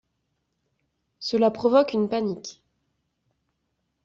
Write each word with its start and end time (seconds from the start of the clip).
Cela 1.19 1.51
provoque 1.51 1.93
une 1.93 2.09
panique. 2.09 2.63